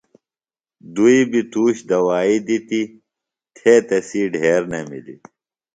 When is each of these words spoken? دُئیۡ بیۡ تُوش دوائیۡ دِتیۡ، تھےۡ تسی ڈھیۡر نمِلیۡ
دُئیۡ 0.93 1.25
بیۡ 1.29 1.45
تُوش 1.51 1.77
دوائیۡ 1.89 2.41
دِتیۡ، 2.47 2.85
تھےۡ 3.55 3.81
تسی 3.87 4.21
ڈھیۡر 4.33 4.61
نمِلیۡ 4.71 5.19